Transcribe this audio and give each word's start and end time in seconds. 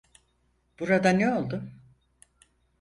Burada 0.79 1.09
ne 1.09 1.29
oldu? 1.33 1.71